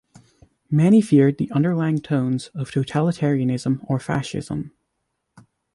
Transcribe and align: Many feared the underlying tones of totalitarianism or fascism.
Many 0.71 0.99
feared 0.99 1.37
the 1.37 1.51
underlying 1.51 1.99
tones 2.01 2.47
of 2.55 2.71
totalitarianism 2.71 3.85
or 3.87 3.99
fascism. 3.99 4.71